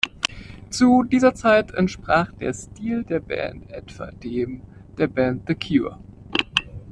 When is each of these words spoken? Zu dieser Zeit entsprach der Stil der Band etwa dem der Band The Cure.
Zu 0.71 1.03
dieser 1.03 1.35
Zeit 1.35 1.75
entsprach 1.75 2.31
der 2.31 2.55
Stil 2.55 3.03
der 3.03 3.19
Band 3.19 3.69
etwa 3.69 4.09
dem 4.09 4.63
der 4.97 5.05
Band 5.05 5.43
The 5.47 5.53
Cure. 5.53 5.99